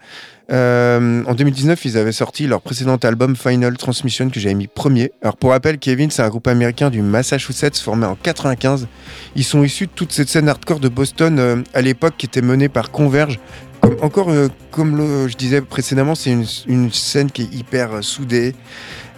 [0.52, 5.12] Euh, en 2019, ils avaient sorti leur précédent album Final Transmission que j'avais mis premier.
[5.22, 8.88] Alors pour rappel, Kevin, c'est un groupe américain du Massachusetts formé en 95.
[9.36, 12.42] Ils sont issus de toute cette scène hardcore de Boston euh, à l'époque qui était
[12.42, 13.40] menée par Converge.
[14.02, 16.32] Encore, euh, comme je disais précédemment, c'est
[16.68, 18.54] une, scène qui est hyper euh, soudée.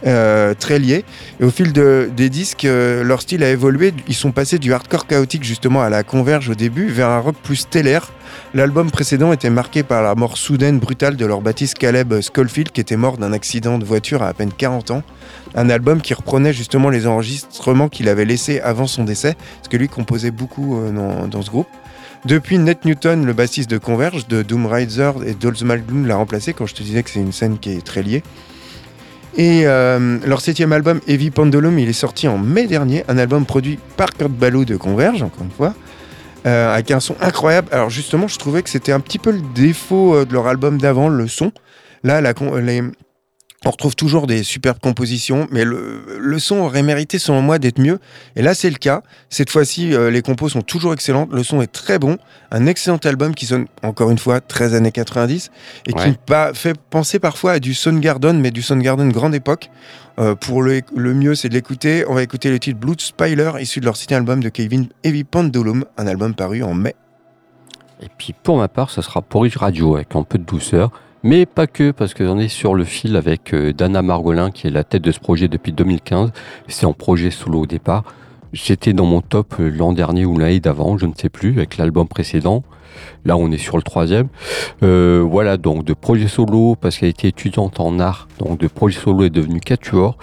[0.05, 1.03] euh, très liée.
[1.39, 3.95] Et au fil de- des disques, leur style a évolué.
[4.07, 7.36] Ils sont passés du hardcore chaotique justement à la converge au début vers un rock
[7.43, 8.11] plus stellaire.
[8.53, 12.80] L'album précédent était marqué par la mort soudaine, brutale de leur baptiste Caleb Schofield qui
[12.80, 15.01] était mort d'un accident de voiture à à peine 40 ans.
[15.55, 19.78] Un album qui reprenait justement les enregistrements qu'il avait laissés avant son décès, parce que
[19.78, 20.80] lui composait beaucoup
[21.32, 21.68] dans ce groupe.
[22.26, 26.53] Depuis, Ned Newton, le bassiste de Converge, de Doom Rider et Dolls Malgloom l'a remplacé
[26.53, 28.22] quand je te disais que c'est une scène qui est très liée.
[29.38, 33.45] Et euh, leur septième album, Heavy Pendulum, il est sorti en mai dernier, un album
[33.45, 35.74] produit par Kurt Ballou de Converge, encore une fois,
[36.47, 37.70] euh, avec un son incroyable.
[37.72, 40.80] Alors justement, je trouvais que c'était un petit peu le défaut euh, de leur album
[40.80, 41.51] d'avant, le son.
[42.03, 42.84] Là, la les-
[43.68, 47.80] on retrouve toujours des superbes compositions, mais le, le son aurait mérité, selon moi, d'être
[47.80, 47.99] mieux.
[48.36, 49.01] Et là, c'est le cas.
[49.30, 52.18] Cette fois-ci, euh, les compos sont toujours excellentes, le son est très bon,
[52.51, 55.51] un excellent album qui sonne, encore une fois, 13 années 90,
[55.86, 56.15] et qui Ouais.
[56.26, 59.70] pa- fait penser parfois à du Soundgarden, mais du Soundgarden grande époque.
[60.20, 62.03] Euh, pour le, le mieux, c'est de l'écouter.
[62.07, 65.24] On va écouter le titre Blood Spiler, issu de leur septième album de Kevin Heavy
[65.24, 66.95] Pendulum, un album paru en mai.
[68.01, 70.91] Et puis pour ma part, ça sera Porridge Radio avec un peu de douceur.
[71.24, 74.72] Mais pas que, parce qu'on est sur le fil avec euh, Dana Margolin, qui est
[74.72, 76.32] la tête de ce projet depuis 2015.
[76.68, 78.03] C'est en projet solo au départ.
[78.53, 81.78] J'étais dans mon top euh, l'an dernier ou l'année d'avant, je ne sais plus, avec
[81.78, 82.63] l'album précédent.
[83.26, 84.28] Là, on est sur le troisième.
[84.84, 88.99] Euh, voilà, donc de projet solo, parce qu'elle était étudiante en art, donc de projet
[88.99, 90.18] solo est devenue quatuor.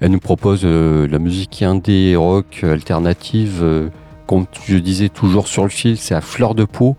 [0.00, 3.90] Elle nous propose la musique indé, rock, alternative.
[4.26, 6.96] comme je disais, toujours sur le fil, c'est à fleur de peau,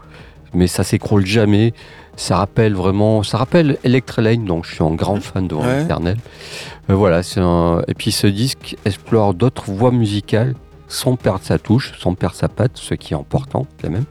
[0.53, 1.73] mais ça s'écroule jamais.
[2.17, 5.83] Ça rappelle vraiment, ça rappelle Electrelane, donc je suis un grand fan de Ouais.
[5.83, 6.17] Éternel.
[6.89, 7.81] Euh, voilà, c'est un...
[7.87, 10.55] et puis ce disque explore d'autres voies musicales
[10.87, 14.03] sans perdre sa touche, sans perdre sa patte, ce qui est important quand même.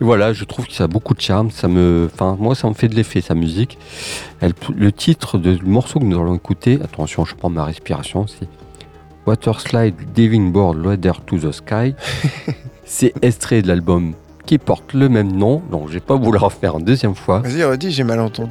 [0.00, 1.52] Et voilà, je trouve que ça a beaucoup de charme.
[1.52, 3.78] Ça me, enfin, moi, ça me fait de l'effet sa musique.
[4.40, 8.26] Elle- le titre de- du morceau que nous allons écouter, attention, je prends ma respiration,
[8.26, 8.48] c'est
[9.26, 11.94] Waterslide Diving Board Ladder to the Sky.
[12.84, 14.14] c'est extrait de l'album
[14.46, 17.40] qui porte le même nom, donc je vais pas vous le refaire une deuxième fois.
[17.40, 18.50] Vas-y, redis, j'ai mal entendu.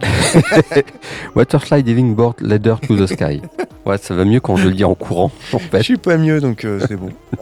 [1.36, 3.42] Waterslide Diving Board Ladder to the Sky.
[3.86, 5.84] Ouais, ça va mieux quand je le dis en courant, en Je fait.
[5.84, 7.10] suis pas mieux, donc euh, c'est bon.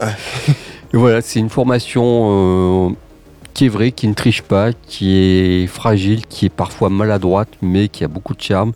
[0.92, 2.94] Et voilà, c'est une formation euh,
[3.54, 7.88] qui est vraie, qui ne triche pas, qui est fragile, qui est parfois maladroite, mais
[7.88, 8.72] qui a beaucoup de charme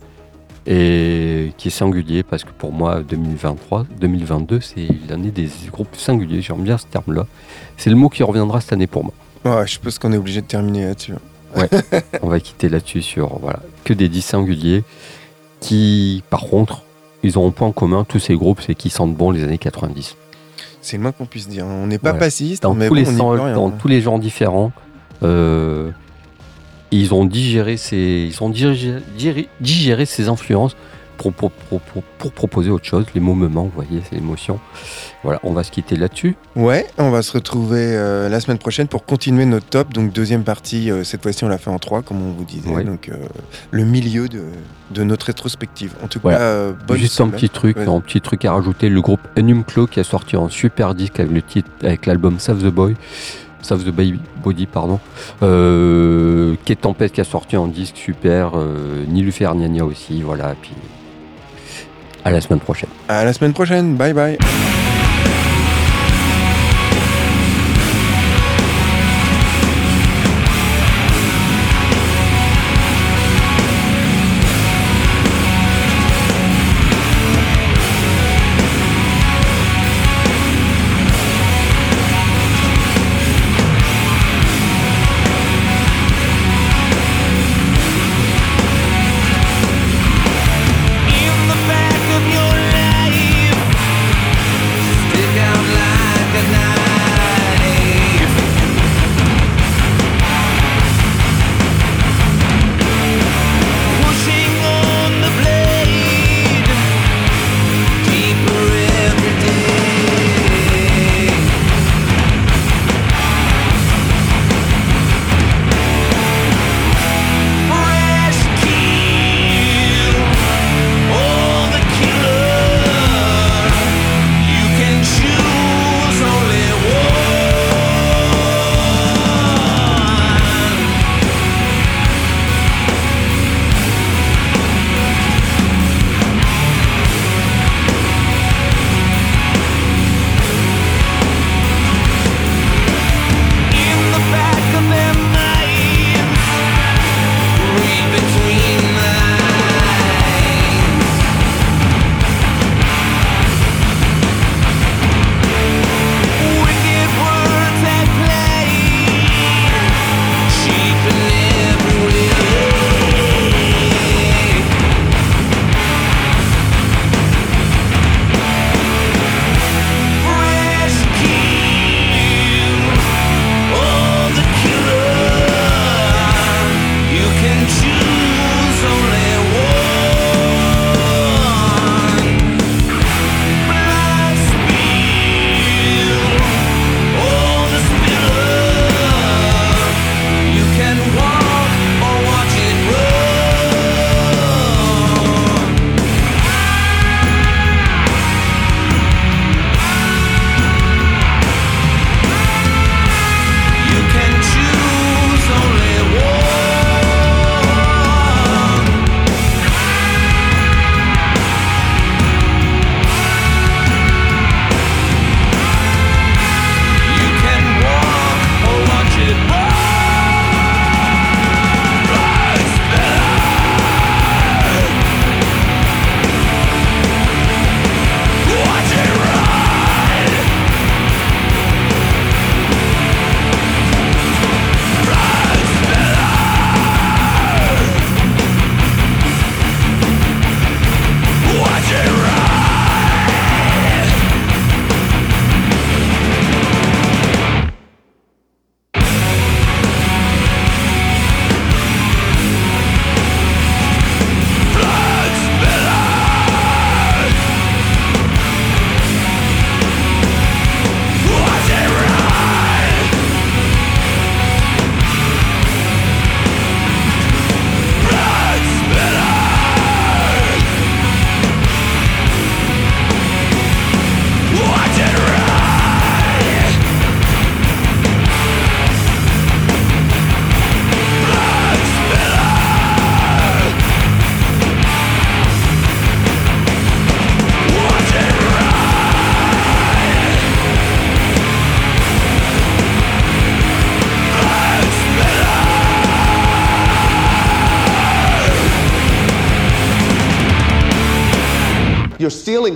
[0.67, 6.41] et qui est singulier parce que pour moi, 2023, 2022, c'est l'année des groupes singuliers.
[6.41, 7.27] J'aime bien ce terme-là.
[7.77, 9.13] C'est le mot qui reviendra cette année pour moi.
[9.45, 11.13] Ouais, je pense qu'on est obligé de terminer là-dessus.
[12.21, 14.83] On va quitter là-dessus sur voilà, que des dix singuliers
[15.61, 16.81] qui, par contre,
[17.23, 19.57] ils ont un point en commun, tous ces groupes, c'est qu'ils sentent bon les années
[19.57, 20.15] 90.
[20.81, 21.65] C'est le moins qu'on puisse dire.
[21.65, 22.19] On n'est pas Ouais.
[22.19, 23.53] passiste, dans, mais tous, bon, les on rien.
[23.55, 24.71] dans tous les genres différents.
[25.23, 25.91] euh,
[26.91, 30.75] ils ont digéré ces, ils ont digéré, digéré- digéré ces influences
[31.17, 34.59] pour, pour, pour, pour- pour proposer autre chose, les moments, vous voyez, c'est l'émotion.
[35.23, 36.35] Voilà, on va se quitter là-dessus.
[36.55, 39.93] Ouais, on va se retrouver euh, la semaine prochaine pour continuer notre top.
[39.93, 42.69] Donc deuxième partie, euh, cette fois-ci on l'a fait en trois, comme on vous disait.
[42.69, 42.83] Ouais.
[42.83, 43.15] Donc euh,
[43.71, 44.41] le milieu de,
[44.91, 45.93] de notre rétrospective.
[46.03, 46.37] En tout Voilà.
[46.37, 48.89] cas, bonne Juste un petit truc, un petit truc à rajouter.
[48.89, 52.39] Le groupe Enum Claw qui a sorti un super disque avec le titre, avec l'album
[52.39, 52.95] Save the Boy,
[53.61, 54.99] Save the Baby Body, pardon.
[55.43, 60.55] Euh, Tempest qui a sorti un disque super, euh, Nilufer Niania aussi, voilà.
[60.61, 60.73] Puis
[62.25, 62.89] à la semaine prochaine.
[63.07, 63.95] À la semaine prochaine.
[63.95, 64.37] Bye bye.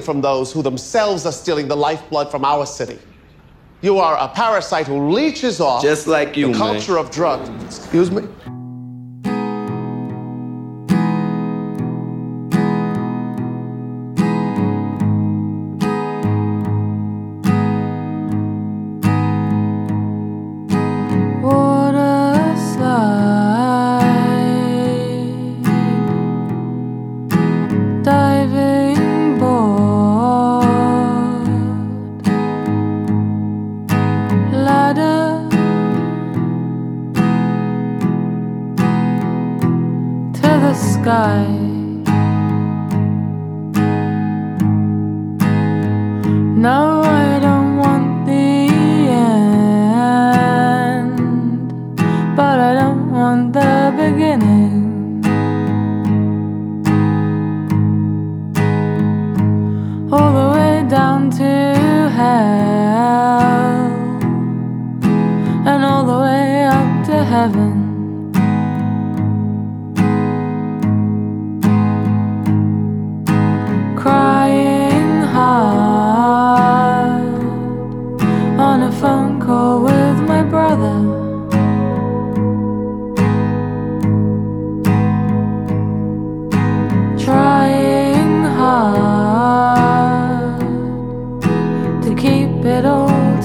[0.09, 2.97] from those who themselves are stealing the lifeblood from our city.
[3.83, 7.05] You are a parasite who leeches off just like you, the culture man.
[7.05, 7.77] of drugs.
[7.77, 8.27] Excuse me?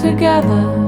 [0.04, 0.83] together.